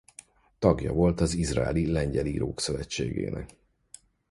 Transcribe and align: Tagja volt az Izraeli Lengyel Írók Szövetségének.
Tagja 0.59 0.93
volt 0.93 1.21
az 1.21 1.33
Izraeli 1.33 1.91
Lengyel 1.91 2.25
Írók 2.25 2.59
Szövetségének. 2.59 3.49